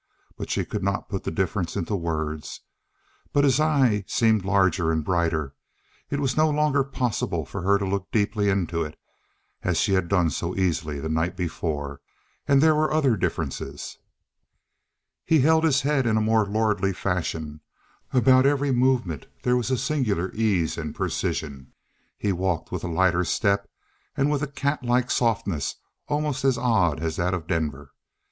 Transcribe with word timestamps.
She 0.47 0.65
could 0.65 0.81
not 0.81 1.09
put 1.09 1.25
the 1.25 1.29
difference 1.29 1.75
into 1.75 1.95
words. 1.95 2.61
But 3.33 3.43
his 3.43 3.59
eye 3.59 4.03
seemed 4.07 4.43
larger 4.43 4.91
and 4.91 5.05
brighter 5.05 5.53
it 6.09 6.19
was 6.19 6.35
no 6.35 6.49
longer 6.49 6.83
possible 6.83 7.45
for 7.45 7.61
her 7.61 7.77
to 7.77 7.85
look 7.85 8.09
deeply 8.09 8.49
into 8.49 8.81
it, 8.81 8.97
as 9.61 9.77
she 9.79 9.93
had 9.93 10.07
done 10.07 10.31
so 10.31 10.55
easily 10.55 10.99
the 10.99 11.07
night 11.07 11.37
before. 11.37 12.01
And 12.47 12.63
there 12.63 12.73
were 12.73 12.91
other 12.91 13.15
differences. 13.15 13.99
He 15.23 15.41
held 15.41 15.63
his 15.65 15.81
head 15.81 16.07
in 16.07 16.17
a 16.17 16.19
more 16.21 16.47
lordly 16.47 16.93
fashion. 16.93 17.61
About 18.11 18.47
every 18.47 18.71
movement 18.71 19.27
there 19.43 19.55
was 19.55 19.69
a 19.69 19.77
singular 19.77 20.31
ease 20.33 20.79
and 20.79 20.95
precision. 20.95 21.73
He 22.17 22.31
walked 22.31 22.71
with 22.71 22.83
a 22.83 22.87
lighter 22.87 23.23
step 23.23 23.69
and 24.17 24.31
with 24.31 24.41
a 24.41 24.47
catlike 24.51 25.11
softness 25.11 25.75
almost 26.07 26.43
as 26.43 26.57
odd 26.57 27.03
as 27.03 27.17
that 27.17 27.35
of 27.35 27.45
Denver. 27.45 27.93